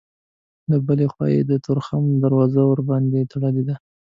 [0.69, 3.75] له بلې خوا یې د تورخم دروازه ورباندې تړلې ده.